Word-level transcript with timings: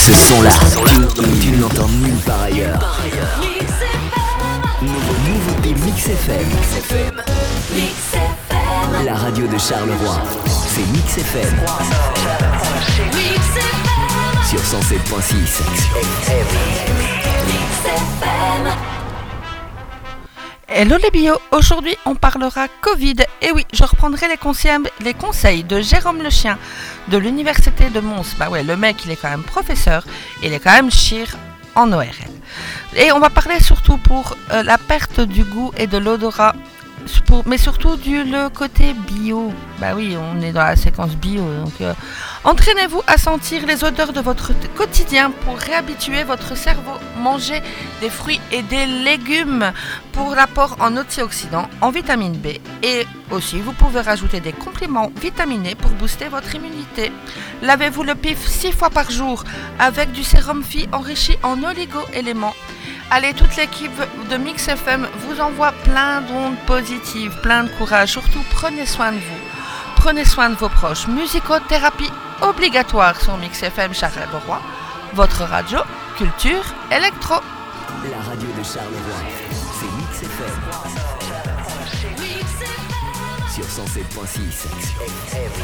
Ce 0.00 0.12
son-là, 0.14 0.48
tu, 0.86 0.94
tu 1.40 1.50
ne 1.50 1.60
l'entends 1.60 1.86
nulle 1.88 2.16
part 2.24 2.44
ailleurs. 2.44 2.78
Nouveau, 4.80 5.14
nouveauté 5.28 5.74
Mix 5.84 6.08
FM. 6.08 6.48
La 9.04 9.14
radio 9.14 9.46
de 9.46 9.58
Charleroi. 9.58 10.22
C'est 10.46 10.86
Mix 10.90 11.18
FM. 11.18 11.60
Sur 14.48 14.60
107.6. 14.60 15.60
Hello 20.72 20.96
les 21.02 21.10
bio, 21.10 21.34
aujourd'hui 21.50 21.96
on 22.06 22.14
parlera 22.14 22.68
Covid. 22.80 23.16
Et 23.42 23.50
oui, 23.50 23.66
je 23.72 23.82
reprendrai 23.82 24.28
les 24.28 24.36
conseils, 25.14 25.64
de 25.64 25.80
Jérôme 25.80 26.22
Le 26.22 26.30
Chien 26.30 26.58
de 27.08 27.18
l'université 27.18 27.90
de 27.90 27.98
Mons. 27.98 28.36
Bah 28.38 28.48
ouais, 28.50 28.62
le 28.62 28.76
mec 28.76 29.04
il 29.04 29.10
est 29.10 29.16
quand 29.16 29.30
même 29.30 29.42
professeur, 29.42 30.04
il 30.44 30.52
est 30.52 30.60
quand 30.60 30.72
même 30.72 30.92
chir 30.92 31.36
en 31.74 31.92
ORL. 31.92 32.06
Et 32.94 33.10
on 33.10 33.18
va 33.18 33.30
parler 33.30 33.58
surtout 33.58 33.96
pour 33.96 34.36
euh, 34.52 34.62
la 34.62 34.78
perte 34.78 35.20
du 35.20 35.42
goût 35.42 35.72
et 35.76 35.88
de 35.88 35.98
l'odorat, 35.98 36.54
mais 37.46 37.58
surtout 37.58 37.96
du 37.96 38.24
côté 38.54 38.94
bio. 38.94 39.52
Bah 39.78 39.92
oui, 39.94 40.16
on 40.16 40.40
est 40.42 40.52
dans 40.52 40.64
la 40.64 40.76
séquence 40.76 41.16
bio, 41.16 41.42
euh, 41.80 41.94
entraînez-vous 42.44 43.02
à 43.06 43.16
sentir 43.16 43.66
les 43.66 43.82
odeurs 43.84 44.12
de 44.12 44.20
votre 44.20 44.52
quotidien 44.74 45.30
pour 45.30 45.56
réhabituer 45.56 46.24
votre 46.24 46.56
cerveau. 46.56 46.92
Mangez 47.18 47.62
des 48.00 48.10
fruits 48.10 48.40
et 48.52 48.62
des 48.62 48.86
légumes 48.86 49.72
pour 50.12 50.34
l'apport 50.34 50.76
en 50.80 50.96
antioxydants, 50.96 51.68
en 51.80 51.90
vitamine 51.90 52.36
B 52.36 52.58
et 52.82 53.06
aussi 53.30 53.60
vous 53.60 53.72
pouvez 53.72 54.00
rajouter 54.00 54.40
des 54.40 54.52
compléments 54.52 55.12
vitaminés 55.20 55.74
pour 55.74 55.90
booster 55.90 56.28
votre 56.28 56.54
immunité. 56.54 57.12
Lavez-vous 57.62 58.02
le 58.02 58.14
pif 58.14 58.46
6 58.46 58.72
fois 58.72 58.90
par 58.90 59.10
jour 59.10 59.44
avec 59.78 60.12
du 60.12 60.24
sérum 60.24 60.62
Phi 60.62 60.88
enrichi 60.92 61.36
en 61.42 61.62
oligo-éléments. 61.62 62.54
Allez, 63.12 63.34
toute 63.34 63.56
l'équipe 63.56 63.90
de 64.30 64.36
Mix 64.36 64.68
FM 64.68 65.08
vous 65.26 65.40
envoie 65.40 65.72
plein 65.84 66.20
d'ondes 66.20 66.56
positives, 66.64 67.36
plein 67.42 67.64
de 67.64 67.68
courage. 67.70 68.10
Surtout, 68.10 68.44
prenez 68.52 68.86
soin 68.86 69.10
de 69.10 69.16
vous. 69.16 69.40
Prenez 69.96 70.24
soin 70.24 70.50
de 70.50 70.54
vos 70.54 70.68
proches. 70.68 71.08
Musicothérapie 71.08 72.10
obligatoire 72.40 73.20
sur 73.20 73.36
Mix 73.36 73.64
FM 73.64 73.92
Charleroi. 73.94 74.62
Votre 75.14 75.42
radio, 75.42 75.80
culture, 76.16 76.64
électro. 76.92 77.34
La 78.08 78.18
radio 78.18 78.48
de 78.56 78.62
Charleroi. 78.62 79.20
C'est 79.80 79.90
Mix 79.96 80.22
FM. 80.22 80.60
Sur 83.52 83.64
107.6. 83.64 85.59